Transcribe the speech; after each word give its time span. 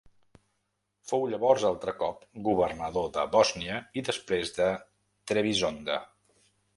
Fou 1.09 1.25
llavors 1.33 1.65
altre 1.67 1.91
cop 1.99 2.23
governador 2.47 3.05
de 3.17 3.25
Bòsnia 3.35 3.77
i 4.01 4.05
després 4.09 4.55
de 4.57 4.71
Trebisonda. 5.33 5.99